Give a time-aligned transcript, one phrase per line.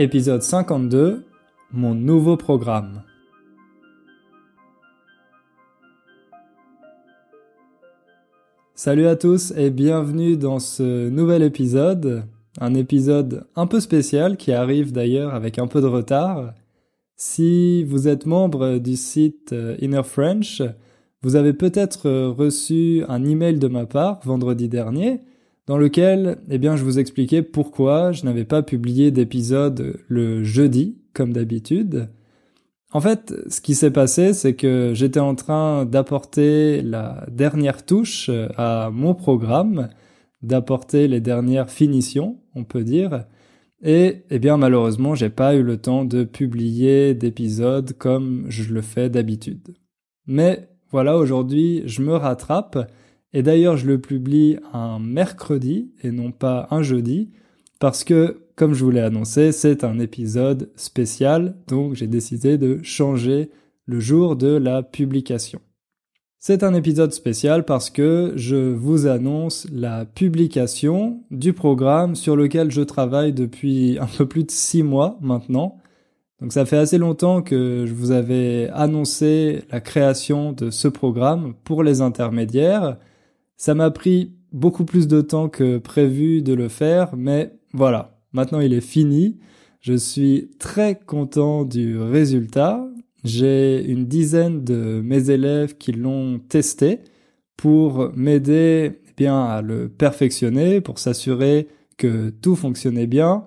[0.00, 1.24] Épisode 52
[1.72, 3.02] Mon nouveau programme.
[8.76, 12.22] Salut à tous et bienvenue dans ce nouvel épisode.
[12.60, 16.54] Un épisode un peu spécial qui arrive d'ailleurs avec un peu de retard.
[17.16, 20.62] Si vous êtes membre du site euh, Inner French,
[21.22, 25.22] vous avez peut-être reçu un email de ma part vendredi dernier
[25.68, 30.96] dans lequel eh bien, je vous expliquais pourquoi je n'avais pas publié d'épisode le jeudi,
[31.12, 32.08] comme d'habitude.
[32.90, 38.30] En fait, ce qui s'est passé, c'est que j'étais en train d'apporter la dernière touche
[38.56, 39.90] à mon programme,
[40.40, 43.26] d'apporter les dernières finitions, on peut dire.
[43.82, 48.80] Et, eh bien, malheureusement, j'ai pas eu le temps de publier d'épisodes comme je le
[48.80, 49.76] fais d'habitude.
[50.26, 52.90] Mais voilà, aujourd'hui, je me rattrape
[53.32, 57.30] et d'ailleurs, je le publie un mercredi et non pas un jeudi,
[57.78, 62.80] parce que, comme je vous l'ai annoncé, c'est un épisode spécial, donc j'ai décidé de
[62.82, 63.50] changer
[63.86, 65.60] le jour de la publication.
[66.40, 72.70] C'est un épisode spécial parce que je vous annonce la publication du programme sur lequel
[72.70, 75.78] je travaille depuis un peu plus de six mois maintenant.
[76.40, 81.54] Donc ça fait assez longtemps que je vous avais annoncé la création de ce programme
[81.64, 82.98] pour les intermédiaires
[83.58, 88.60] ça m'a pris beaucoup plus de temps que prévu de le faire, mais voilà, maintenant
[88.60, 89.36] il est fini.
[89.80, 92.88] Je suis très content du résultat.
[93.24, 97.00] J'ai une dizaine de mes élèves qui l'ont testé
[97.56, 101.66] pour m'aider eh bien à le perfectionner, pour s'assurer
[101.96, 103.44] que tout fonctionnait bien.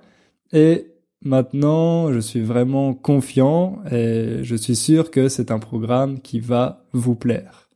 [0.51, 0.87] Et
[1.23, 6.85] maintenant, je suis vraiment confiant et je suis sûr que c'est un programme qui va
[6.91, 7.70] vous plaire.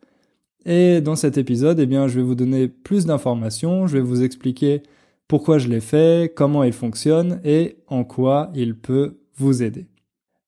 [0.65, 4.23] Et dans cet épisode, eh bien, je vais vous donner plus d'informations, je vais vous
[4.23, 4.81] expliquer
[5.27, 9.87] pourquoi je l'ai fait, comment il fonctionne et en quoi il peut vous aider.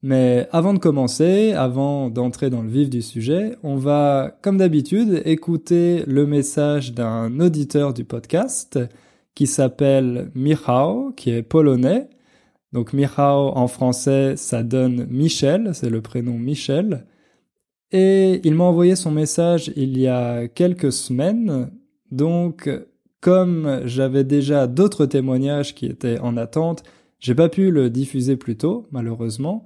[0.04, 5.22] Mais avant de commencer, avant d'entrer dans le vif du sujet, on va, comme d'habitude,
[5.26, 8.80] écouter le message d'un auditeur du podcast
[9.34, 12.10] qui s'appelle Michał, qui est polonais.
[12.74, 17.06] Donc Michał en français, ça donne Michel, c'est le prénom Michel.
[17.92, 21.72] Et il m'a envoyé son message il y a quelques semaines.
[22.12, 22.70] Donc,
[23.22, 26.84] comme j'avais déjà d'autres témoignages qui étaient en attente,
[27.20, 29.66] j'ai pas pu le diffuser plus tôt, malheureusement.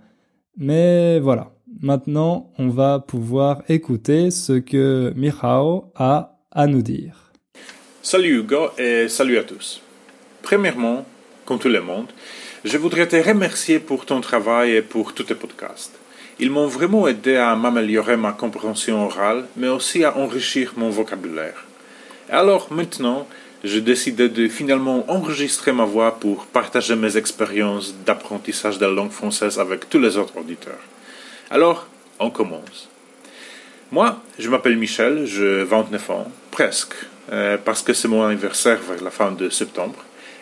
[0.58, 1.52] Mais voilà.
[1.80, 7.32] Maintenant, on va pouvoir écouter ce que Michao a à nous dire.
[8.02, 9.82] Salut Hugo et salut à tous.
[10.42, 11.06] Premièrement,
[11.46, 12.08] comme tout le monde,
[12.66, 16.01] je voudrais te remercier pour ton travail et pour tous tes podcasts.
[16.44, 21.66] Ils m'ont vraiment aidé à m'améliorer ma compréhension orale, mais aussi à enrichir mon vocabulaire.
[22.31, 23.28] alors maintenant,
[23.63, 29.12] j'ai décidé de finalement enregistrer ma voix pour partager mes expériences d'apprentissage de la langue
[29.12, 30.84] française avec tous les autres auditeurs.
[31.52, 31.85] Alors,
[32.19, 32.90] on commence.
[33.91, 36.96] Moi, je m'appelle Michel, j'ai 29 ans, presque,
[37.31, 40.00] euh, parce que c'est mon anniversaire vers la fin de septembre,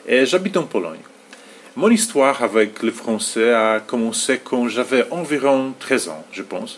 [0.07, 1.08] et j'habite en Pologne.
[1.79, 6.77] Mon histoire avec le français a commencé quand j'avais environ 13 ans, je pense,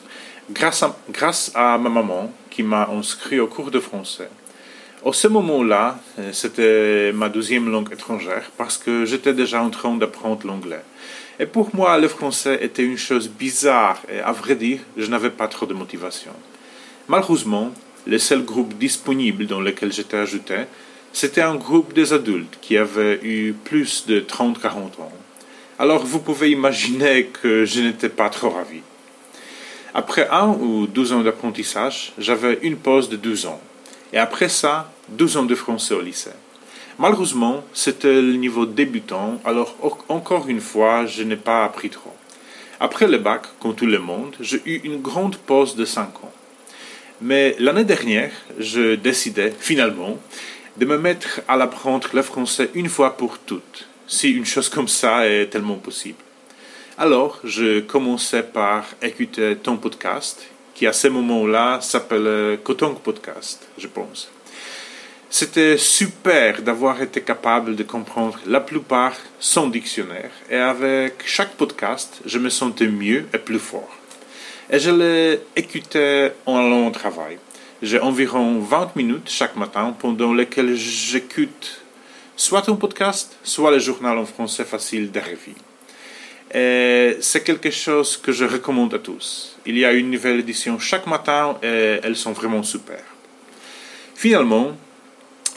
[0.52, 4.30] grâce à, à ma maman qui m'a inscrit au cours de français.
[5.04, 9.96] Au ce moment-là, euh, c'était ma deuxième langue étrangère parce que j'étais déjà en train
[9.96, 10.84] d'apprendre l'anglais.
[11.40, 15.32] Et pour moi, le français était une chose bizarre et à vrai dire, je n'avais
[15.32, 16.34] pas trop de motivation.
[17.08, 17.72] Malheureusement,
[18.06, 20.58] le seul groupe disponible dans lequel j'étais ajouté,
[21.14, 25.12] c'était un groupe des adultes qui avaient eu plus de 30-40 ans.
[25.78, 28.82] Alors vous pouvez imaginer que je n'étais pas trop ravi.
[29.94, 33.60] Après un ou deux ans d'apprentissage, j'avais une pause de deux ans.
[34.14, 36.32] Et après ça, deux ans de français au lycée.
[36.98, 39.76] Malheureusement, c'était le niveau débutant, alors
[40.08, 42.14] encore une fois, je n'ai pas appris trop.
[42.80, 46.32] Après le bac, comme tout le monde, j'ai eu une grande pause de cinq ans.
[47.22, 50.18] Mais l'année dernière, je décidais finalement
[50.78, 54.88] de me mettre à l'apprendre le français une fois pour toutes, si une chose comme
[54.88, 56.20] ça est tellement possible.
[56.98, 60.46] Alors, je commençais par écouter ton podcast,
[60.76, 64.30] qui à ce moment-là s'appelle Coton Podcast, je pense.
[65.30, 72.20] C'était super d'avoir été capable de comprendre la plupart sans dictionnaire, et avec chaque podcast,
[72.26, 73.96] je me sentais mieux et plus fort.
[74.70, 77.38] Et je l'ai écouté en au travail.
[77.82, 81.82] J'ai environ 20 minutes chaque matin pendant lesquelles j'écoute
[82.36, 85.56] soit un podcast, soit le journal en français facile d'Arrivie.
[86.54, 89.58] Et c'est quelque chose que je recommande à tous.
[89.66, 93.02] Il y a une nouvelle édition chaque matin et elles sont vraiment super.
[94.14, 94.78] Finalement,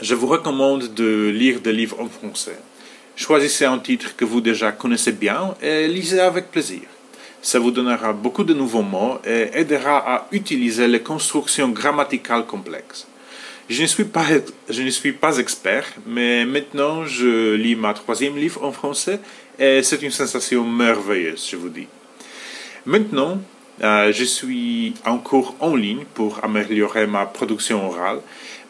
[0.00, 2.58] je vous recommande de lire des livres en français.
[3.16, 6.80] Choisissez un titre que vous déjà connaissez bien et lisez avec plaisir.
[7.44, 13.06] Ça vous donnera beaucoup de nouveaux mots et aidera à utiliser les constructions grammaticales complexes.
[13.68, 14.24] Je ne suis pas,
[14.70, 19.20] je ne suis pas expert, mais maintenant je lis ma troisième livre en français
[19.58, 21.86] et c'est une sensation merveilleuse, je vous dis.
[22.86, 23.38] Maintenant,
[23.82, 28.20] euh, je suis en cours en ligne pour améliorer ma production orale,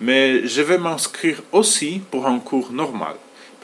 [0.00, 3.14] mais je vais m'inscrire aussi pour un cours normal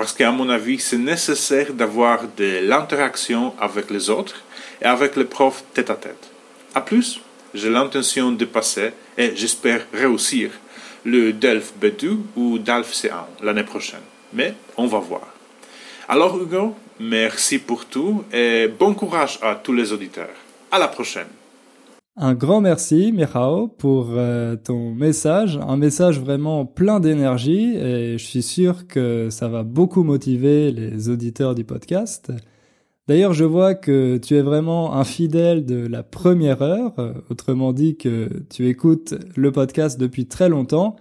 [0.00, 4.42] parce qu'à mon avis, c'est nécessaire d'avoir de l'interaction avec les autres
[4.82, 6.30] et avec les profs tête à tête.
[6.74, 7.20] À plus,
[7.54, 10.50] j'ai l'intention de passer, et j'espère réussir,
[11.04, 14.00] le DELF B2 ou DELF C1 l'année prochaine.
[14.32, 15.34] Mais on va voir.
[16.08, 20.34] Alors Hugo, merci pour tout et bon courage à tous les auditeurs.
[20.70, 21.26] À la prochaine.
[22.16, 28.24] Un grand merci, Michao, pour euh, ton message, un message vraiment plein d'énergie et je
[28.24, 32.30] suis sûr que ça va beaucoup motiver les auditeurs du podcast.
[33.08, 36.94] D'ailleurs, je vois que tu es vraiment un fidèle de la première heure,
[37.28, 40.96] autrement dit que tu écoutes le podcast depuis très longtemps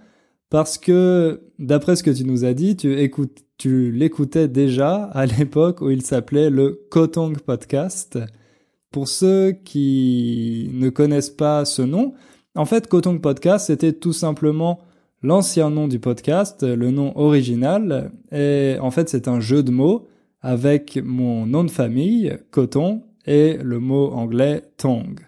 [0.50, 5.90] parce que, d'après ce que tu nous as dit, tu l'écoutais déjà à l'époque où
[5.90, 8.18] il s'appelait le Kotong Podcast.
[8.90, 12.14] Pour ceux qui ne connaissent pas ce nom,
[12.56, 14.80] en fait, Kotong Podcast, c'était tout simplement
[15.22, 20.08] l'ancien nom du podcast, le nom original, et en fait, c'est un jeu de mots
[20.42, 25.20] avec mon nom de famille, Coton, et le mot anglais Tong.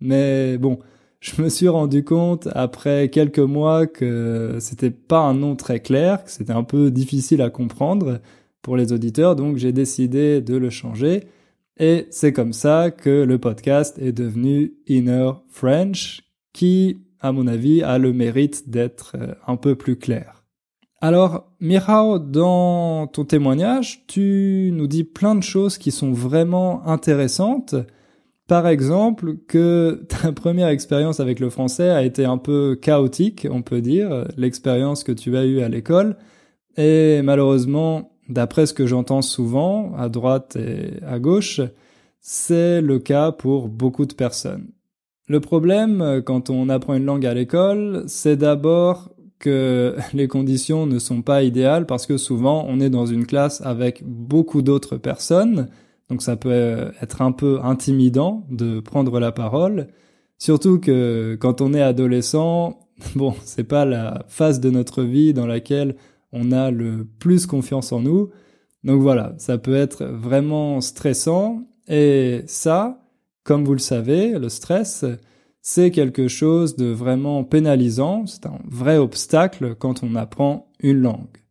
[0.00, 0.78] Mais bon,
[1.20, 6.24] je me suis rendu compte après quelques mois que c'était pas un nom très clair,
[6.24, 8.20] que c'était un peu difficile à comprendre
[8.62, 11.24] pour les auditeurs, donc j'ai décidé de le changer
[11.78, 16.22] et c'est comme ça que le podcast est devenu Inner French,
[16.54, 20.35] qui, à mon avis, a le mérite d'être euh, un peu plus clair.
[21.00, 27.74] Alors, Mirao, dans ton témoignage, tu nous dis plein de choses qui sont vraiment intéressantes.
[28.48, 33.62] Par exemple, que ta première expérience avec le français a été un peu chaotique, on
[33.62, 36.16] peut dire, l'expérience que tu as eue à l'école.
[36.76, 41.60] Et malheureusement, D'après ce que j'entends souvent, à droite et à gauche,
[42.20, 44.68] c'est le cas pour beaucoup de personnes.
[45.28, 50.98] Le problème, quand on apprend une langue à l'école, c'est d'abord que les conditions ne
[50.98, 55.68] sont pas idéales parce que souvent on est dans une classe avec beaucoup d'autres personnes,
[56.08, 59.88] donc ça peut être un peu intimidant de prendre la parole,
[60.38, 62.78] surtout que quand on est adolescent,
[63.14, 65.96] bon, c'est pas la phase de notre vie dans laquelle
[66.32, 68.30] on a le plus confiance en nous.
[68.84, 71.62] Donc voilà, ça peut être vraiment stressant.
[71.88, 73.02] Et ça,
[73.44, 75.04] comme vous le savez, le stress,
[75.68, 81.42] c'est quelque chose de vraiment pénalisant, c'est un vrai obstacle quand on apprend une langue.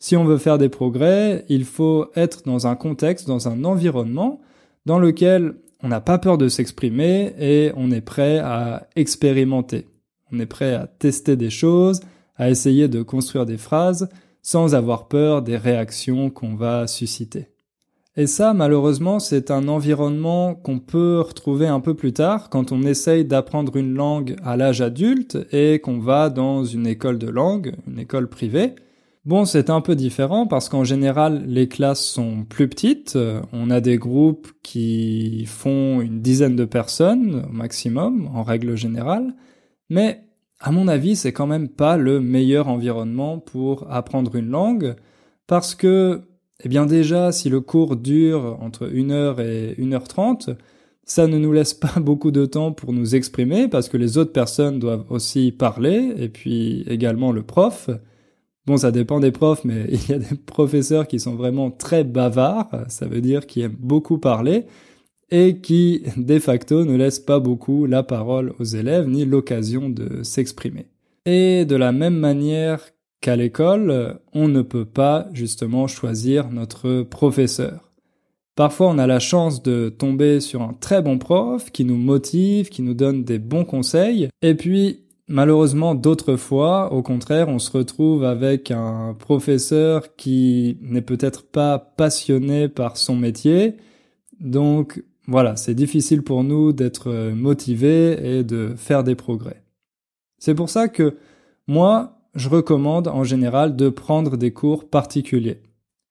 [0.00, 4.40] Si on veut faire des progrès, il faut être dans un contexte, dans un environnement
[4.84, 9.86] dans lequel on n'a pas peur de s'exprimer et on est prêt à expérimenter.
[10.32, 12.00] On est prêt à tester des choses,
[12.34, 14.08] à essayer de construire des phrases
[14.42, 17.46] sans avoir peur des réactions qu'on va susciter.
[18.18, 22.82] Et ça, malheureusement, c'est un environnement qu'on peut retrouver un peu plus tard quand on
[22.82, 27.74] essaye d'apprendre une langue à l'âge adulte et qu'on va dans une école de langue,
[27.86, 28.74] une école privée.
[29.26, 33.18] Bon, c'est un peu différent parce qu'en général, les classes sont plus petites.
[33.52, 39.34] On a des groupes qui font une dizaine de personnes au maximum, en règle générale.
[39.90, 40.22] Mais
[40.60, 44.94] à mon avis, c'est quand même pas le meilleur environnement pour apprendre une langue,
[45.46, 46.22] parce que,
[46.64, 50.50] eh bien déjà, si le cours dure entre 1 heure et 1 heure 30,
[51.04, 54.32] ça ne nous laisse pas beaucoup de temps pour nous exprimer, parce que les autres
[54.32, 57.90] personnes doivent aussi parler, et puis également le prof.
[58.66, 62.04] Bon, ça dépend des profs, mais il y a des professeurs qui sont vraiment très
[62.04, 64.66] bavards, ça veut dire qu'ils aiment beaucoup parler,
[65.30, 70.22] et qui, de facto, ne laisse pas beaucoup la parole aux élèves ni l'occasion de
[70.22, 70.86] s'exprimer.
[71.24, 72.80] Et de la même manière
[73.34, 77.90] l'école, on ne peut pas justement choisir notre professeur.
[78.54, 82.68] Parfois, on a la chance de tomber sur un très bon prof qui nous motive,
[82.68, 87.76] qui nous donne des bons conseils, et puis Malheureusement, d'autres fois, au contraire, on se
[87.76, 93.74] retrouve avec un professeur qui n'est peut-être pas passionné par son métier,
[94.38, 99.64] donc voilà, c'est difficile pour nous d'être motivés et de faire des progrès.
[100.38, 101.16] C'est pour ça que
[101.66, 105.62] moi, je recommande en général de prendre des cours particuliers.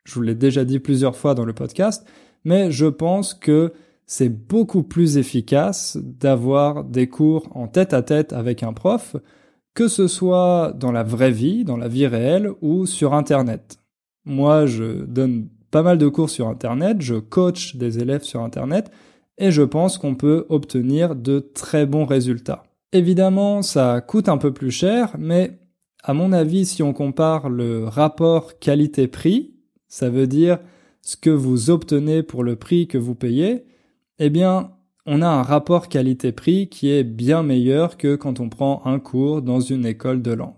[0.03, 2.05] Je vous l'ai déjà dit plusieurs fois dans le podcast,
[2.44, 3.74] mais je pense que
[4.05, 9.15] c'est beaucoup plus efficace d'avoir des cours en tête à tête avec un prof,
[9.74, 13.79] que ce soit dans la vraie vie, dans la vie réelle ou sur Internet.
[14.25, 18.91] Moi, je donne pas mal de cours sur Internet, je coach des élèves sur Internet,
[19.38, 22.63] et je pense qu'on peut obtenir de très bons résultats.
[22.94, 25.60] Évidemment, ça coûte un peu plus cher, mais
[26.08, 29.56] à mon avis, si on compare le rapport qualité-prix,
[29.88, 30.60] ça veut dire
[31.02, 33.66] ce que vous obtenez pour le prix que vous payez,
[34.20, 34.70] eh bien,
[35.08, 39.42] on a un rapport qualité-prix qui est bien meilleur que quand on prend un cours
[39.42, 40.54] dans une école de langue.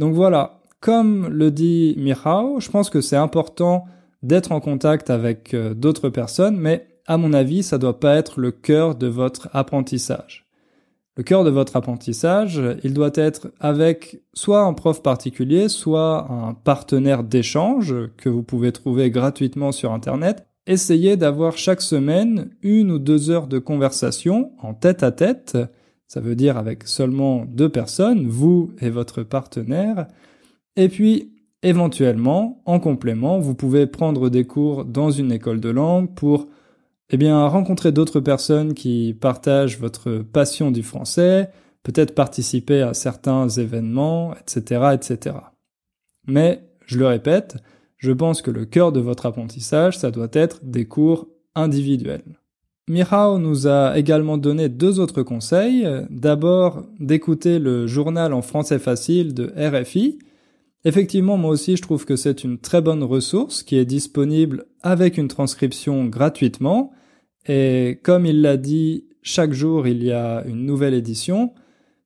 [0.00, 3.84] Donc voilà, comme le dit Michao, je pense que c'est important
[4.24, 8.40] d'être en contact avec euh, d'autres personnes, mais à mon avis, ça doit pas être
[8.40, 10.47] le cœur de votre apprentissage.
[11.18, 16.54] Le cœur de votre apprentissage, il doit être avec soit un prof particulier, soit un
[16.54, 20.46] partenaire d'échange que vous pouvez trouver gratuitement sur Internet.
[20.68, 25.58] Essayez d'avoir chaque semaine une ou deux heures de conversation en tête à tête,
[26.06, 30.06] ça veut dire avec seulement deux personnes, vous et votre partenaire,
[30.76, 31.32] et puis
[31.64, 36.46] éventuellement, en complément, vous pouvez prendre des cours dans une école de langue pour
[37.10, 41.50] eh bien, rencontrer d'autres personnes qui partagent votre passion du français,
[41.82, 45.36] peut-être participer à certains événements, etc., etc.
[46.26, 47.56] Mais, je le répète,
[47.96, 52.38] je pense que le cœur de votre apprentissage, ça doit être des cours individuels.
[52.88, 55.86] Mirao nous a également donné deux autres conseils.
[56.08, 60.18] D'abord, d'écouter le journal en français facile de RFI,
[60.84, 65.18] Effectivement, moi aussi, je trouve que c'est une très bonne ressource qui est disponible avec
[65.18, 66.92] une transcription gratuitement.
[67.48, 71.52] Et comme il l'a dit, chaque jour, il y a une nouvelle édition.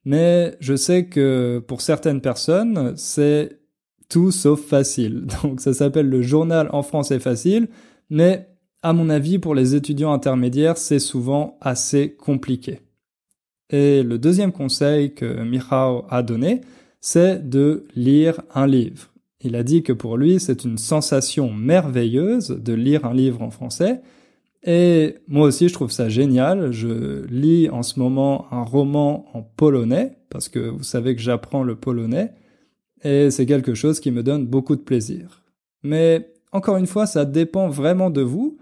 [0.04, 3.60] Mais je sais que pour certaines personnes, c'est
[4.08, 5.26] tout sauf facile.
[5.42, 7.68] Donc ça s'appelle le journal en français facile.
[8.10, 8.48] Mais
[8.82, 12.80] à mon avis, pour les étudiants intermédiaires, c'est souvent assez compliqué.
[13.70, 16.60] Et le deuxième conseil que Michao a donné,
[17.00, 19.08] c'est de lire un livre.
[19.40, 23.50] Il a dit que pour lui, c'est une sensation merveilleuse de lire un livre en
[23.50, 24.02] français.
[24.64, 26.72] Et moi aussi, je trouve ça génial.
[26.72, 31.62] Je lis en ce moment un roman en polonais, parce que vous savez que j'apprends
[31.62, 32.32] le polonais,
[33.02, 35.42] et c'est quelque chose qui me donne beaucoup de plaisir.
[35.82, 38.58] Mais encore une fois, ça dépend vraiment de vous.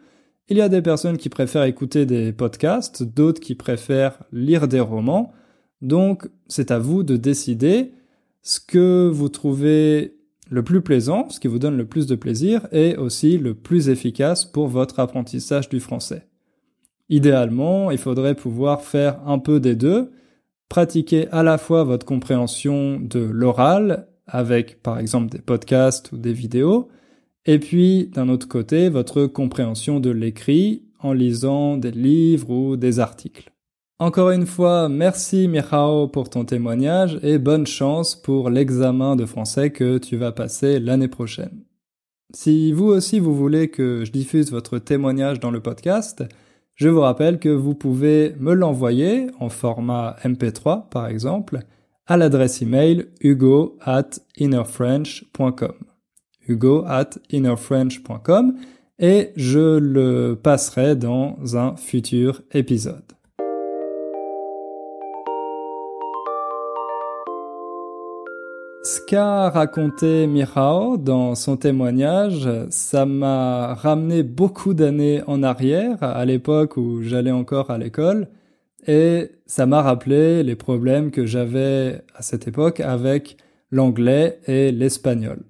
[0.49, 4.81] Il y a des personnes qui préfèrent écouter des podcasts, d'autres qui préfèrent lire des
[4.81, 5.33] romans.
[5.83, 7.93] Donc, c'est à vous de décider
[8.43, 10.20] ce que vous trouvez
[10.51, 13.89] le plus plaisant, ce qui vous donne le plus de plaisir, et aussi le plus
[13.89, 16.27] efficace pour votre apprentissage du français.
[17.09, 20.11] Idéalement, il faudrait pouvoir faire un peu des deux,
[20.69, 26.33] pratiquer à la fois votre compréhension de l'oral, avec par exemple des podcasts ou des
[26.33, 26.89] vidéos,
[27.47, 32.99] et puis d'un autre côté, votre compréhension de l'écrit en lisant des livres ou des
[32.99, 33.51] articles.
[34.01, 39.73] Encore une fois, merci Michao pour ton témoignage et bonne chance pour l'examen de français
[39.73, 41.65] que tu vas passer l'année prochaine.
[42.33, 46.25] Si vous aussi vous voulez que je diffuse votre témoignage dans le podcast,
[46.77, 51.59] je vous rappelle que vous pouvez me l'envoyer en format MP3 par exemple
[52.07, 55.75] à l'adresse email hugo at innerfrench.com.
[56.49, 58.55] hugo at innerfrench.com
[58.99, 63.20] et je le passerai dans un futur épisode.
[68.83, 76.25] Ce qu'a raconté Mirao dans son témoignage, ça m'a ramené beaucoup d'années en arrière, à
[76.25, 78.29] l'époque où j'allais encore à l'école,
[78.87, 83.37] et ça m'a rappelé les problèmes que j'avais à cette époque avec
[83.71, 85.43] l'anglais et l'espagnol.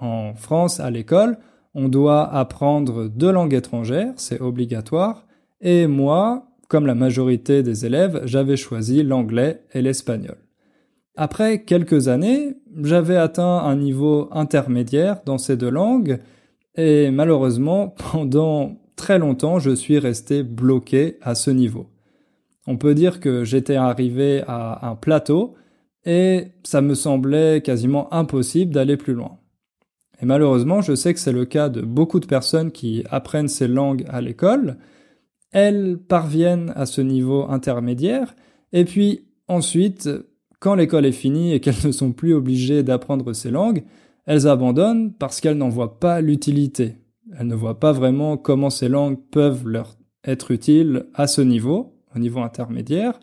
[0.00, 1.38] En France, à l'école,
[1.74, 5.26] on doit apprendre deux langues étrangères, c'est obligatoire,
[5.60, 10.36] et moi, comme la majorité des élèves, j'avais choisi l'anglais et l'espagnol.
[11.16, 16.18] Après quelques années, j'avais atteint un niveau intermédiaire dans ces deux langues
[16.76, 21.86] et malheureusement, pendant très longtemps, je suis resté bloqué à ce niveau.
[22.66, 25.54] On peut dire que j'étais arrivé à un plateau
[26.04, 29.38] et ça me semblait quasiment impossible d'aller plus loin.
[30.20, 33.68] Et malheureusement, je sais que c'est le cas de beaucoup de personnes qui apprennent ces
[33.68, 34.76] langues à l'école.
[35.52, 38.34] Elles parviennent à ce niveau intermédiaire
[38.72, 40.08] et puis ensuite,
[40.58, 43.84] quand l'école est finie et qu'elles ne sont plus obligées d'apprendre ces langues,
[44.26, 46.96] elles abandonnent parce qu'elles n'en voient pas l'utilité.
[47.38, 51.94] Elles ne voient pas vraiment comment ces langues peuvent leur être utiles à ce niveau,
[52.14, 53.18] au niveau intermédiaire,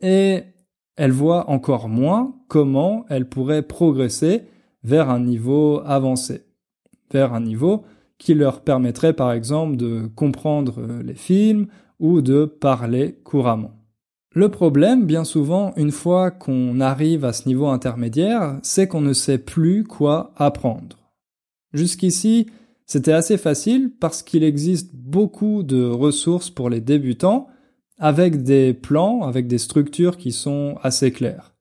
[0.00, 0.42] et
[0.96, 4.42] elles voient encore moins comment elles pourraient progresser
[4.82, 6.42] vers un niveau avancé,
[7.12, 7.84] vers un niveau
[8.18, 11.66] qui leur permettrait par exemple de comprendre les films
[11.98, 13.79] ou de parler couramment.
[14.32, 19.12] Le problème, bien souvent, une fois qu'on arrive à ce niveau intermédiaire, c'est qu'on ne
[19.12, 20.96] sait plus quoi apprendre.
[21.72, 22.46] Jusqu'ici,
[22.90, 27.46] C'était assez facile parce qu'il existe beaucoup de ressources pour les débutants
[28.00, 31.54] avec des plans, avec des structures qui sont assez claires.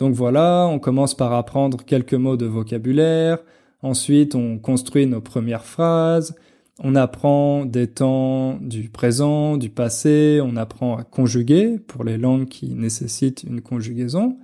[0.00, 3.38] Donc voilà, on commence par apprendre quelques mots de vocabulaire,
[3.80, 6.34] ensuite on construit nos premières phrases,
[6.78, 12.48] on apprend des temps du présent, du passé, on apprend à conjuguer pour les langues
[12.48, 14.38] qui nécessitent une conjugaison.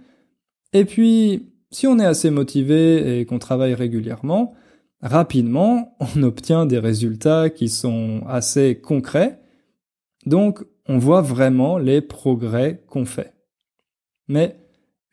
[0.73, 4.55] Et puis, si on est assez motivé et qu'on travaille régulièrement,
[5.03, 9.41] rapidement, on obtient des résultats qui sont assez concrets.
[10.25, 13.35] Donc, on voit vraiment les progrès qu'on fait.
[14.29, 14.57] Mais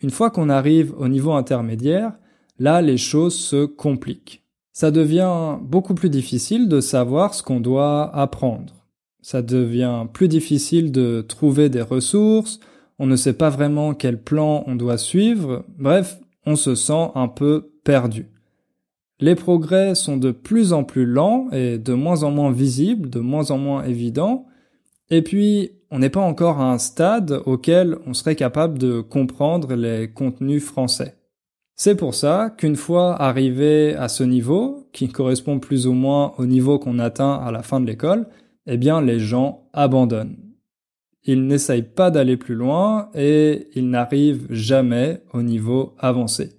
[0.02, 2.18] une fois qu'on arrive au niveau intermédiaire,
[2.58, 4.39] là, les choses se compliquent
[4.74, 8.74] ça devient beaucoup plus difficile de savoir ce qu'on doit apprendre.
[9.22, 12.60] Ça devient plus difficile de trouver des ressources,
[13.00, 17.28] on ne sait pas vraiment quel plan on doit suivre, bref, on se sent un
[17.28, 18.28] peu perdu.
[19.20, 23.20] Les progrès sont de plus en plus lents et de moins en moins visibles, de
[23.20, 24.46] moins en moins évidents,
[25.10, 29.74] et puis on n'est pas encore à un stade auquel on serait capable de comprendre
[29.76, 31.19] les contenus français.
[31.82, 36.46] C'est pour ça qu'une fois arrivé à ce niveau, qui correspond plus ou moins au
[36.46, 38.28] niveau qu'on atteint à la fin de l'école,
[38.68, 40.36] eh bien les gens abandonnent.
[41.24, 46.50] Ils n'essayent pas d'aller plus loin et ils n'arrivent jamais au niveau avancé.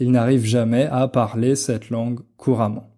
[0.00, 2.90] Ils n'arrivent jamais à parler cette langue couramment.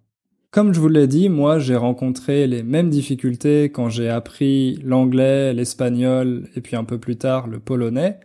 [0.53, 5.53] Comme je vous l'ai dit, moi j'ai rencontré les mêmes difficultés quand j'ai appris l'anglais,
[5.53, 8.19] l'espagnol et puis un peu plus tard le polonais.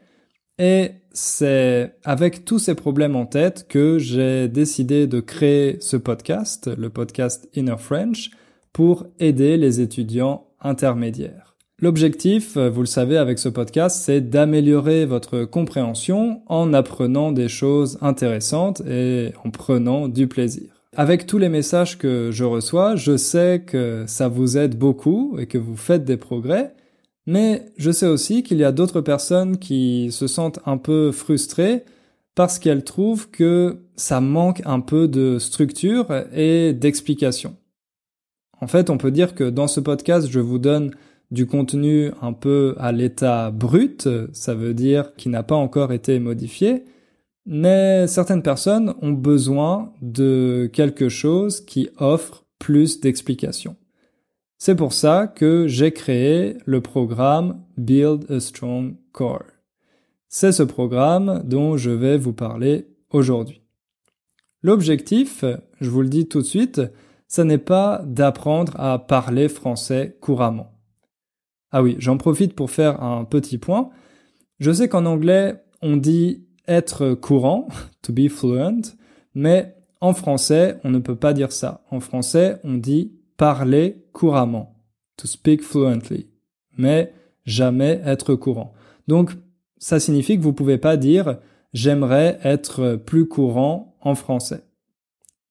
[0.58, 6.70] Et c'est avec tous ces problèmes en tête que j'ai décidé de créer ce podcast,
[6.76, 8.32] le podcast Inner French,
[8.74, 11.56] pour aider les étudiants intermédiaires.
[11.80, 17.98] L'objectif, vous le savez avec ce podcast, c'est d'améliorer votre compréhension en apprenant des choses
[18.02, 20.84] intéressantes et en prenant du plaisir.
[20.96, 25.48] Avec tous les messages que je reçois, je sais que ça vous aide beaucoup et
[25.48, 26.74] que vous faites des progrès,
[27.26, 31.84] mais je sais aussi qu'il y a d'autres personnes qui se sentent un peu frustrées
[32.36, 37.56] parce qu'elles trouvent que ça manque un peu de structure et d'explication.
[38.60, 40.92] En fait, on peut dire que dans ce podcast, je vous donne
[41.32, 46.20] du contenu un peu à l'état brut, ça veut dire qui n'a pas encore été
[46.20, 46.84] modifié,
[47.46, 53.76] mais certaines personnes ont besoin de quelque chose qui offre plus d'explications.
[54.64, 59.48] C'est pour ça que j'ai créé le programme Build a Strong Core.
[60.28, 63.64] C'est ce programme dont je vais vous parler aujourd'hui.
[64.62, 65.44] L'objectif,
[65.80, 66.80] je vous le dis tout de suite,
[67.28, 70.80] ce n'est pas d'apprendre à parler français couramment.
[71.72, 73.90] Ah oui, j'en profite pour faire un petit point.
[74.60, 77.68] Je sais qu'en anglais, on dit être courant,
[78.04, 78.96] to be fluent,
[79.34, 81.84] mais en français, on ne peut pas dire ça.
[81.90, 84.76] En français, on dit parler couramment,
[85.18, 86.28] to speak fluently,
[86.78, 87.12] mais
[87.44, 88.72] jamais être courant.
[89.08, 89.32] Donc,
[89.80, 91.40] ça signifie que vous pouvez pas dire
[91.74, 94.64] j'aimerais être plus courant en français.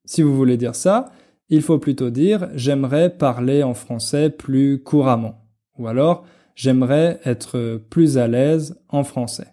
[0.05, 1.11] Si vous voulez dire ça,
[1.49, 5.49] il faut plutôt dire j'aimerais parler en français plus couramment.
[5.77, 6.25] Ou alors
[6.55, 9.49] j'aimerais être plus à l'aise en français.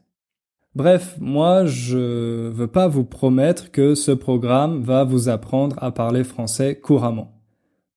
[0.75, 6.23] Bref, moi je veux pas vous promettre que ce programme va vous apprendre à parler
[6.23, 7.36] français couramment.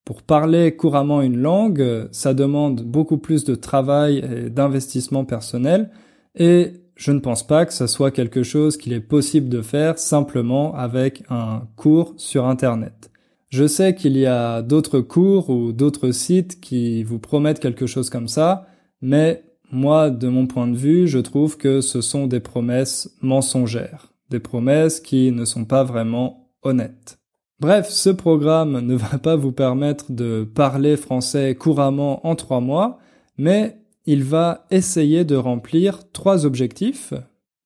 [0.05, 5.91] Pour parler couramment une langue, ça demande beaucoup plus de travail et d'investissement personnel
[6.35, 9.99] et je ne pense pas que ce soit quelque chose qu'il est possible de faire
[9.99, 13.11] simplement avec un cours sur Internet.
[13.49, 18.11] Je sais qu'il y a d'autres cours ou d'autres sites qui vous promettent quelque chose
[18.11, 18.67] comme ça,
[19.01, 24.13] mais moi, de mon point de vue, je trouve que ce sont des promesses mensongères,
[24.29, 27.19] des promesses qui ne sont pas vraiment honnêtes.
[27.61, 32.99] Bref, ce programme ne va pas vous permettre de parler français couramment en trois mois,
[33.37, 37.12] mais il va essayer de remplir trois objectifs,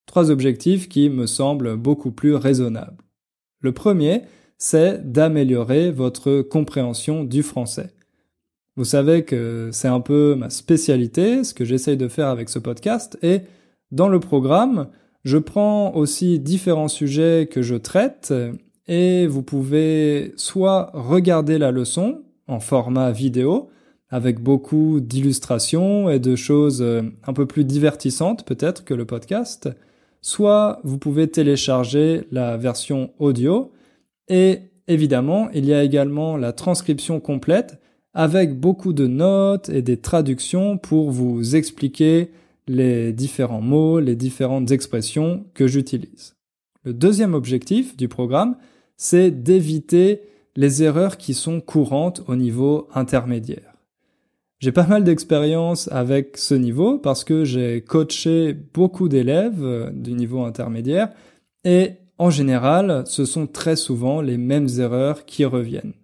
[0.07, 3.04] trois objectifs qui me semblent beaucoup plus raisonnables.
[3.61, 4.22] Le premier,
[4.59, 7.94] c'est d'améliorer votre compréhension du français.
[8.76, 12.59] Vous savez que c'est un peu ma spécialité, ce que j'essaye de faire avec ce
[12.59, 13.42] podcast, et
[13.92, 14.88] dans le programme,
[15.22, 18.35] je prends aussi différents sujets que je traite
[18.87, 23.70] et vous pouvez soit regarder la leçon en format vidéo
[24.11, 29.70] avec beaucoup d'illustrations et de choses euh, un peu plus divertissantes peut-être que le podcast,
[30.20, 33.73] soit vous pouvez télécharger la version audio
[34.29, 37.81] et évidemment il y a également la transcription complète
[38.12, 42.31] avec beaucoup de notes et des traductions pour vous expliquer
[42.66, 46.37] les différents mots, les différentes expressions que j'utilise.
[46.85, 48.57] Le deuxième objectif du programme,
[48.96, 50.22] c'est d'éviter
[50.57, 53.74] les erreurs qui sont courantes au niveau intermédiaire.
[54.61, 60.12] J'ai pas mal d'expérience avec ce niveau parce que j'ai coaché beaucoup d'élèves euh, du
[60.14, 61.11] niveau intermédiaire
[61.64, 65.94] et en général, ce sont très souvent les mêmes erreurs qui reviennent.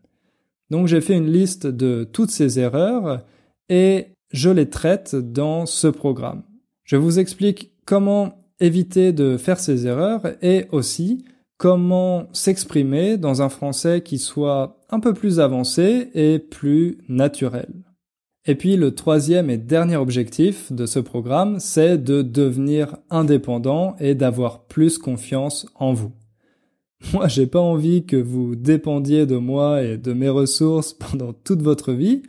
[0.70, 3.24] Donc j'ai fait une liste de toutes ces erreurs
[3.68, 6.42] et je les traite dans ce programme.
[6.84, 11.24] Je vous explique comment éviter de faire ces erreurs et aussi
[11.60, 17.68] comment s'exprimer dans un français qui soit un peu plus avancé et plus naturel.
[18.46, 24.14] Et puis le troisième et dernier objectif de ce programme, c'est de devenir indépendant et
[24.14, 26.12] d'avoir plus confiance en vous.
[27.12, 31.60] Moi, j'ai pas envie que vous dépendiez de moi et de mes ressources pendant toute
[31.60, 32.22] votre vie.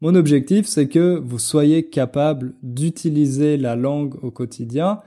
[0.00, 5.00] Mon objectif, c'est que vous soyez capable d'utiliser la langue au quotidien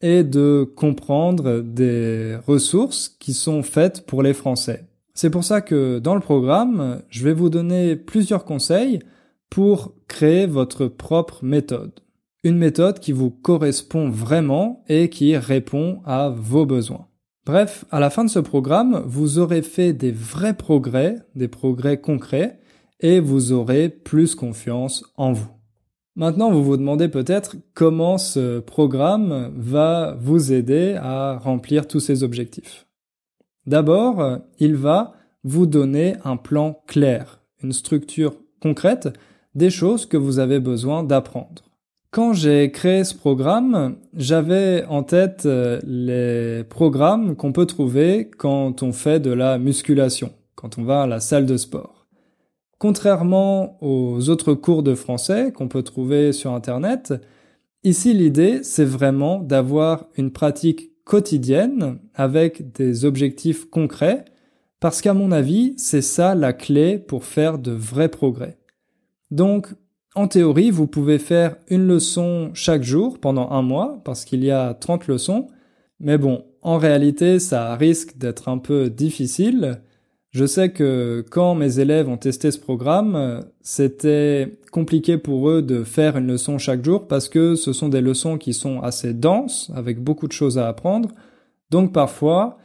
[0.00, 4.84] et de comprendre des ressources qui sont faites pour les Français.
[5.14, 9.00] C'est pour ça que dans le programme, je vais vous donner plusieurs conseils
[9.50, 11.92] pour créer votre propre méthode.
[12.44, 17.08] Une méthode qui vous correspond vraiment et qui répond à vos besoins.
[17.44, 22.00] Bref, à la fin de ce programme, vous aurez fait des vrais progrès, des progrès
[22.00, 22.60] concrets,
[23.00, 25.57] et vous aurez plus confiance en vous.
[26.18, 32.24] Maintenant, vous vous demandez peut-être comment ce programme va vous aider à remplir tous ces
[32.24, 32.88] objectifs.
[33.66, 35.12] D'abord, il va
[35.44, 39.10] vous donner un plan clair, une structure concrète
[39.54, 41.62] des choses que vous avez besoin d'apprendre.
[42.10, 48.82] Quand j'ai créé ce programme, j'avais en tête euh, les programmes qu'on peut trouver quand
[48.82, 51.97] on fait de la musculation, quand on va à la salle de sport.
[52.78, 57.14] Contrairement aux autres cours de français qu'on peut trouver sur Internet,
[57.82, 64.24] ici l'idée c'est vraiment d'avoir une pratique quotidienne avec des objectifs concrets,
[64.78, 68.58] parce qu'à mon avis c'est ça la clé pour faire de vrais progrès.
[69.30, 69.68] Donc,
[70.14, 74.50] en théorie, vous pouvez faire une leçon chaque jour pendant un mois, parce qu'il y
[74.50, 75.48] a 30 leçons.
[76.00, 79.82] Mais bon, en réalité, ça risque d'être un peu difficile.
[80.30, 85.84] Je sais que quand mes élèves ont testé ce programme, c'était compliqué pour eux de
[85.84, 89.72] faire une leçon chaque jour parce que ce sont des leçons qui sont assez denses,
[89.74, 91.10] avec beaucoup de choses à apprendre.
[91.70, 92.58] Donc parfois,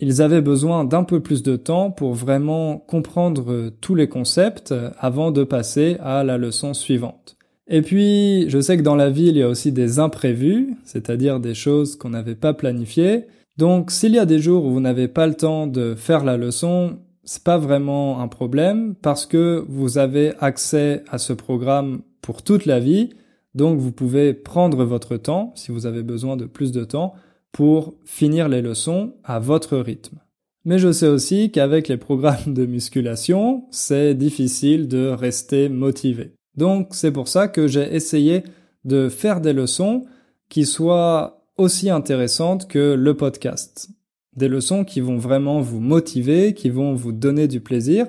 [0.00, 4.72] ils avaient besoin d'un peu plus de temps pour vraiment comprendre euh, tous les concepts
[4.72, 7.36] euh, avant de passer à la leçon suivante.
[7.68, 11.40] Et puis, je sais que dans la vie, il y a aussi des imprévus, c'est-à-dire
[11.40, 13.26] des choses qu'on n'avait pas planifiées.
[13.56, 16.36] Donc, s'il y a des jours où vous n'avez pas le temps de faire la
[16.36, 22.42] leçon, c'est pas vraiment un problème parce que vous avez accès à ce programme pour
[22.42, 23.10] toute la vie.
[23.54, 27.14] Donc, vous pouvez prendre votre temps si vous avez besoin de plus de temps
[27.52, 30.18] pour finir les leçons à votre rythme.
[30.64, 36.32] Mais je sais aussi qu'avec les programmes de musculation, c'est difficile de rester motivé.
[36.56, 38.42] Donc c'est pour ça que j'ai essayé
[38.84, 40.04] de faire des leçons
[40.48, 43.88] qui soient aussi intéressantes que le podcast.
[44.36, 48.06] Des leçons qui vont vraiment vous motiver, qui vont vous donner du plaisir,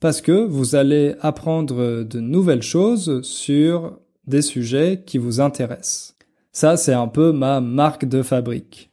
[0.00, 6.16] parce que vous allez apprendre de nouvelles choses sur des sujets qui vous intéressent.
[6.52, 8.90] Ça, c'est un peu ma marque de fabrique.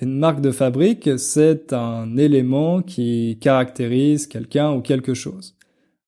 [0.00, 5.56] Une marque de fabrique, c'est un élément qui caractérise quelqu'un ou quelque chose.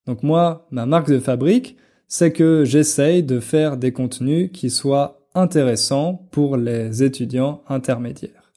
[0.06, 1.76] Donc moi, ma marque de fabrique,
[2.08, 8.52] c'est que j'essaye de faire des contenus qui soient intéressants pour les étudiants intermédiaires.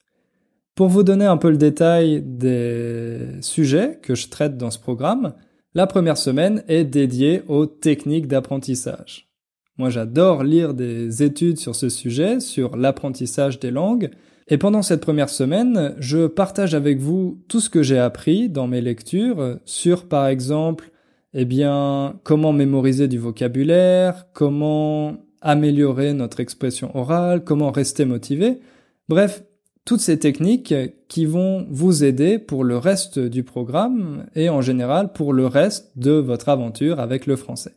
[0.76, 5.34] Pour vous donner un peu le détail des sujets que je traite dans ce programme,
[5.74, 9.30] la première semaine est dédiée aux techniques d'apprentissage.
[9.78, 14.12] Moi, j'adore lire des études sur ce sujet, sur l'apprentissage des langues.
[14.48, 18.68] Et pendant cette première semaine, je partage avec vous tout ce que j'ai appris dans
[18.68, 20.92] mes lectures sur, par exemple,
[21.34, 28.60] eh bien, comment mémoriser du vocabulaire, comment améliorer notre expression orale, comment rester motivé.
[29.08, 29.44] Bref,
[29.86, 30.74] toutes ces techniques
[31.08, 35.98] qui vont vous aider pour le reste du programme et en général pour le reste
[35.98, 37.76] de votre aventure avec le français.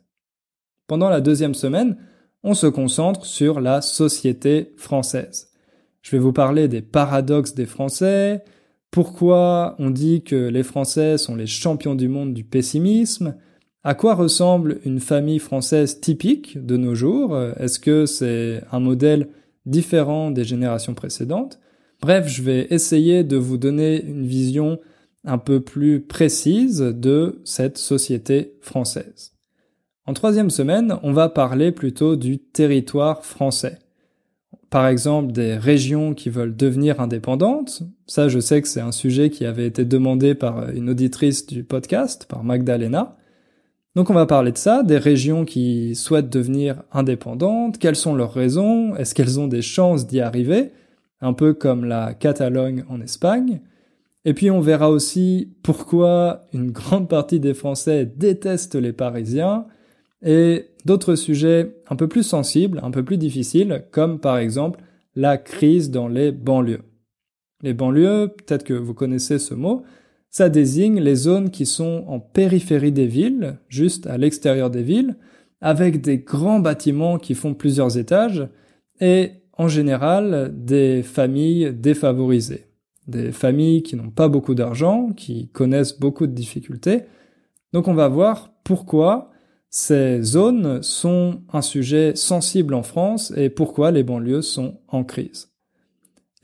[0.87, 1.98] Pendant la deuxième semaine,
[2.42, 5.52] on se concentre sur la société française.
[6.00, 8.42] Je vais vous parler des paradoxes des Français,
[8.90, 13.35] pourquoi on dit que les Français sont les champions du monde du pessimisme,
[13.88, 19.29] à quoi ressemble une famille française typique de nos jours, est-ce que c'est un modèle
[19.64, 21.59] différent des générations précédentes?
[22.03, 24.79] Bref, je vais essayer de vous donner une vision
[25.24, 29.33] un peu plus précise de cette société française.
[30.05, 33.79] En troisième semaine, on va parler plutôt du territoire français.
[34.68, 37.85] par exemple des régions qui veulent devenir indépendantes.
[38.07, 41.64] Ça, je sais que c'est un sujet qui avait été demandé par une auditrice du
[41.64, 43.16] podcast, par Magdalena.
[43.98, 48.32] Donc on va parler de ça, des régions qui souhaitent devenir indépendantes, quelles sont leurs
[48.32, 50.70] raisons, est-ce qu'elles ont des chances d'y arriver,
[51.20, 53.61] un peu comme la Catalogne en Espagne.
[54.24, 59.66] Et puis on verra aussi pourquoi une grande partie des Français détestent les Parisiens,
[60.22, 64.78] et d'autres sujets un peu plus sensibles, un peu plus difficiles, comme par exemple
[65.16, 66.84] la crise dans les banlieues.
[67.64, 69.82] Les banlieues, peut-être que vous connaissez ce mot,
[70.30, 75.16] ça désigne les zones qui sont en périphérie des villes, juste à l'extérieur des villes,
[75.60, 78.48] avec des grands bâtiments qui font plusieurs étages,
[79.00, 82.66] et en général des familles défavorisées.
[83.06, 87.02] Des familles qui n'ont pas beaucoup d'argent, qui connaissent beaucoup de difficultés.
[87.72, 89.30] Donc on va voir pourquoi
[89.70, 95.47] ces zones sont un sujet sensible en France et pourquoi les banlieues sont en crise.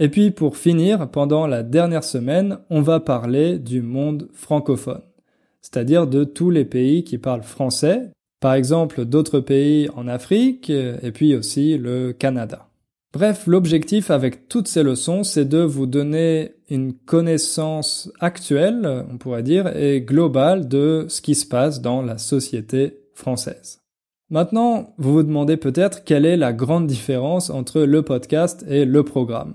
[0.05, 5.01] Et puis pour finir, pendant la dernière semaine, on va parler du monde francophone,
[5.63, 11.11] c'est-à-dire de tous les pays qui parlent français, par exemple d'autres pays en Afrique et
[11.11, 12.69] puis aussi le Canada.
[13.15, 19.43] Bref, l'objectif avec toutes ces leçons, c'est de vous donner une connaissance actuelle, on pourrait
[19.43, 23.81] dire, et globale de ce qui se passe dans la société française.
[24.29, 29.03] Maintenant, vous vous demandez peut-être quelle est la grande différence entre le podcast et le
[29.03, 29.55] programme.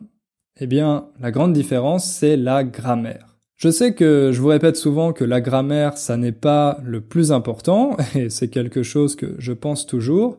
[0.61, 3.37] Eh bien, la grande différence, c'est la grammaire.
[3.55, 7.31] Je sais que je vous répète souvent que la grammaire, ça n'est pas le plus
[7.31, 10.37] important, et c'est quelque chose que je pense toujours,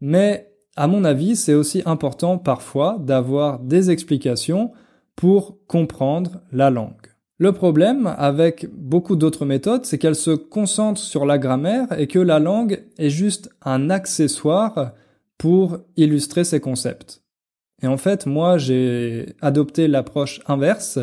[0.00, 4.72] mais à mon avis, c'est aussi important parfois d'avoir des explications
[5.16, 6.92] pour comprendre la langue.
[7.38, 12.18] Le problème avec beaucoup d'autres méthodes, c'est qu'elles se concentrent sur la grammaire et que
[12.18, 14.92] la langue est juste un accessoire
[15.38, 17.25] pour illustrer ces concepts.
[17.82, 20.98] Et en fait, moi, j'ai adopté l'approche inverse.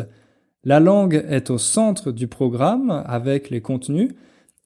[0.64, 4.10] La langue est au centre du programme avec les contenus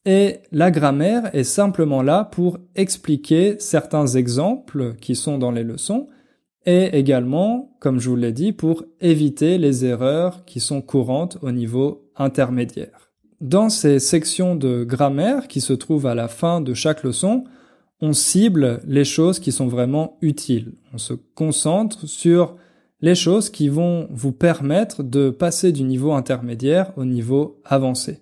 [0.04, 6.08] et la grammaire est simplement là pour expliquer certains exemples qui sont dans les leçons
[6.64, 11.50] et également, comme je vous l'ai dit, pour éviter les erreurs qui sont courantes au
[11.50, 13.10] niveau intermédiaire.
[13.40, 17.44] Dans ces sections de grammaire qui se trouvent à la fin de chaque leçon,
[18.00, 20.72] on cible les choses qui sont vraiment utiles.
[20.92, 22.56] On se concentre sur
[23.00, 28.20] les choses qui vont vous permettre de passer du niveau intermédiaire au niveau avancé.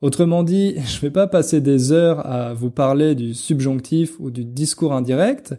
[0.00, 4.30] Autrement dit, je ne vais pas passer des heures à vous parler du subjonctif ou
[4.30, 5.54] du discours indirect,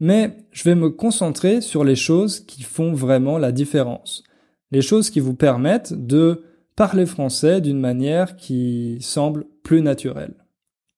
[0.00, 4.22] mais je vais me concentrer sur les choses qui font vraiment la différence.
[4.70, 6.44] Les choses qui vous permettent de
[6.76, 10.34] parler français d'une manière qui semble plus naturelle.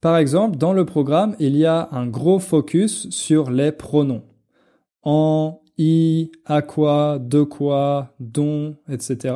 [0.00, 4.22] Par exemple, dans le programme, il y a un gros focus sur les pronoms.
[5.02, 9.34] En, i, à quoi, de quoi, dont, etc.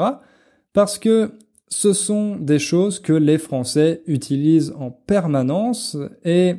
[0.73, 1.33] Parce que
[1.69, 6.57] ce sont des choses que les Français utilisent en permanence et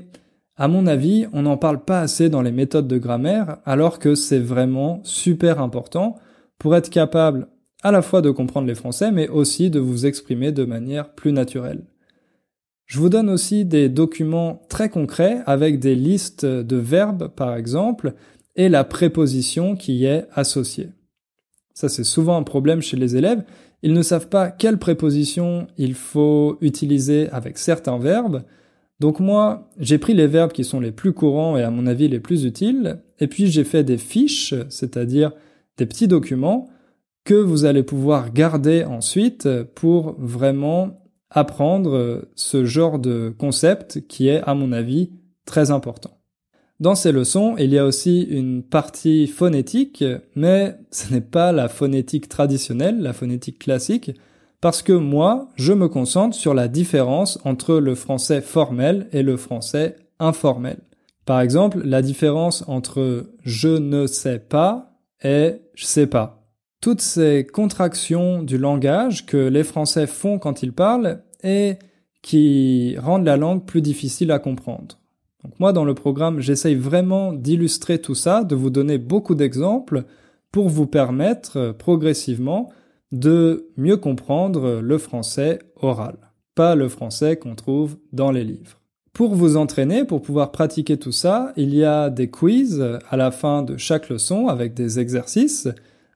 [0.57, 4.15] à mon avis, on n'en parle pas assez dans les méthodes de grammaire, alors que
[4.15, 6.15] c'est vraiment super important
[6.57, 7.47] pour être capable
[7.83, 11.33] à la fois de comprendre les Français, mais aussi de vous exprimer de manière plus
[11.33, 11.83] naturelle.
[12.85, 18.13] Je vous donne aussi des documents très concrets avec des listes de verbes, par exemple,
[18.55, 20.89] et la préposition qui y est associée.
[21.73, 23.43] Ça, c'est souvent un problème chez les élèves.
[23.81, 28.43] Ils ne savent pas quelle préposition il faut utiliser avec certains verbes,
[28.99, 32.07] donc moi, j'ai pris les verbes qui sont les plus courants et à mon avis
[32.07, 35.33] les plus utiles, et puis j'ai fait des fiches, c'est-à-dire
[35.77, 36.69] des petits documents
[37.25, 41.01] que vous allez pouvoir garder ensuite pour vraiment
[41.35, 45.11] apprendre ce genre de concept qui est, à mon avis,
[45.45, 46.17] très important.
[46.79, 50.03] Dans ces leçons, il y a aussi une partie phonétique,
[50.35, 54.11] mais ce n'est pas la phonétique traditionnelle, la phonétique classique,
[54.61, 59.37] parce que moi, je me concentre sur la différence entre le français formel et le
[59.37, 60.79] français informel.
[61.25, 66.45] Par exemple, la différence entre je ne sais pas et je sais pas.
[66.81, 71.75] Toutes ces contractions du langage que les Français font quand ils parlent et
[72.21, 74.97] qui rendent la langue plus difficile à comprendre.
[75.43, 80.03] Donc moi, dans le programme, j'essaye vraiment d'illustrer tout ça, de vous donner beaucoup d'exemples
[80.51, 82.71] pour vous permettre progressivement
[83.11, 86.17] de mieux comprendre le français oral,
[86.55, 88.79] pas le français qu'on trouve dans les livres.
[89.13, 93.31] Pour vous entraîner, pour pouvoir pratiquer tout ça, il y a des quiz à la
[93.31, 95.69] fin de chaque leçon avec des exercices.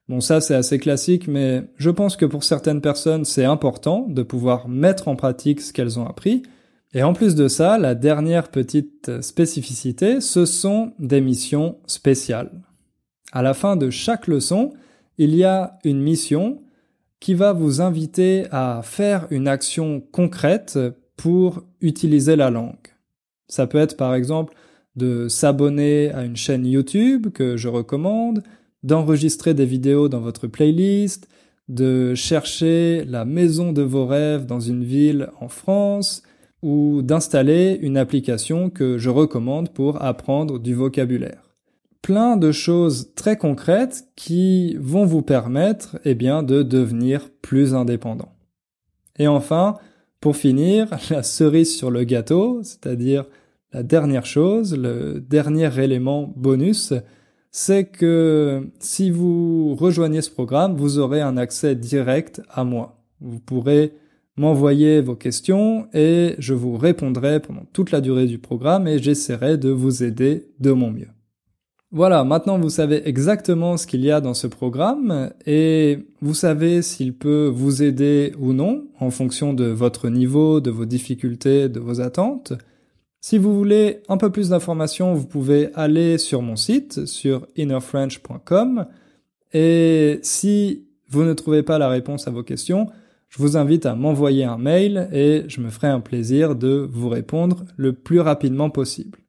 [0.09, 4.23] Bon, ça c'est assez classique, mais je pense que pour certaines personnes c'est important de
[4.23, 6.41] pouvoir mettre en pratique ce qu'elles ont appris.
[6.95, 12.49] Et en plus de ça, la dernière petite spécificité, ce sont des missions spéciales.
[13.31, 14.73] À la fin de chaque leçon,
[15.19, 16.63] il y a une mission
[17.19, 20.79] qui va vous inviter à faire une action concrète
[21.17, 22.77] pour utiliser la langue.
[23.47, 24.55] Ça peut être par exemple
[24.95, 28.41] de s'abonner à une chaîne YouTube que je recommande,
[28.83, 31.27] d'enregistrer des vidéos dans votre playlist,
[31.67, 36.23] de chercher la maison de vos rêves dans une ville en France,
[36.61, 41.49] ou d'installer une application que je recommande pour apprendre du vocabulaire.
[42.01, 48.33] Plein de choses très concrètes qui vont vous permettre eh bien, de devenir plus indépendant.
[49.17, 49.77] Et enfin,
[50.21, 53.25] pour finir, la cerise sur le gâteau, c'est-à-dire
[53.71, 56.93] la dernière chose, le dernier élément bonus,
[57.51, 63.01] c'est que si vous rejoignez ce programme, vous aurez un accès direct à moi.
[63.21, 63.93] Vous pourrez
[64.37, 69.57] m'envoyer vos questions et je vous répondrai pendant toute la durée du programme et j'essaierai
[69.57, 71.09] de vous aider de mon mieux.
[71.91, 76.83] Voilà, maintenant vous savez exactement ce qu'il y a dans ce programme et vous savez
[76.83, 81.79] s'il peut vous aider ou non en fonction de votre niveau, de vos difficultés, de
[81.79, 82.53] vos attentes.
[83.21, 88.85] Si vous voulez un peu plus d'informations, vous pouvez aller sur mon site, sur innerfrench.com
[89.53, 92.87] et si vous ne trouvez pas la réponse à vos questions,
[93.29, 97.09] je vous invite à m'envoyer un mail et je me ferai un plaisir de vous
[97.09, 99.19] répondre le plus rapidement possible.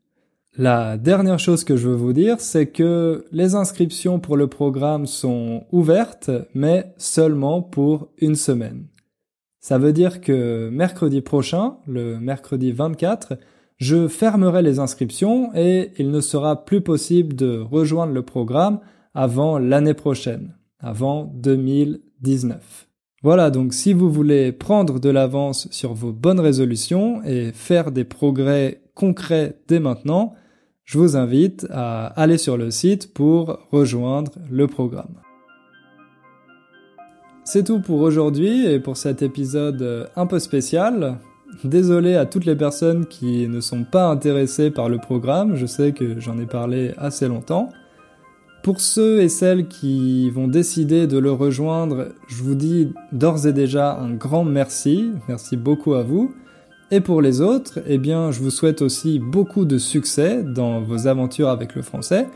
[0.57, 5.07] La dernière chose que je veux vous dire, c'est que les inscriptions pour le programme
[5.07, 8.87] sont ouvertes, mais seulement pour une semaine.
[9.61, 13.38] Ça veut dire que mercredi prochain, le mercredi 24,
[13.80, 18.80] je fermerai les inscriptions et il ne sera plus possible de rejoindre le programme
[19.14, 22.86] avant l'année prochaine, avant 2019.
[23.22, 28.04] Voilà, donc si vous voulez prendre de l'avance sur vos bonnes résolutions et faire des
[28.04, 30.34] progrès concrets dès maintenant,
[30.84, 35.20] je vous invite à aller sur le site pour rejoindre le programme.
[37.44, 41.18] C'est tout pour aujourd'hui et pour cet épisode un peu spécial.
[41.64, 45.92] Désolé à toutes les personnes qui ne sont pas intéressées par le programme, je sais
[45.92, 47.68] que j'en ai parlé assez longtemps.
[48.62, 53.52] Pour ceux et celles qui vont décider de le rejoindre, je vous dis d'ores et
[53.52, 56.34] déjà un grand merci, merci beaucoup à vous.
[56.90, 61.06] Et pour les autres, eh bien, je vous souhaite aussi beaucoup de succès dans vos
[61.06, 62.26] aventures avec le français.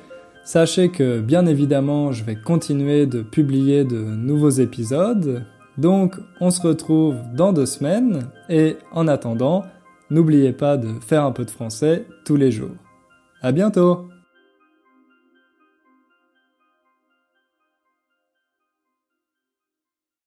[0.44, 5.44] Sachez que, bien évidemment, je vais continuer de publier de nouveaux épisodes.
[5.78, 8.30] Donc, on se retrouve dans deux semaines.
[8.48, 9.64] Et en attendant,
[10.10, 12.76] n'oubliez pas de faire un peu de français tous les jours.
[13.42, 14.08] À bientôt!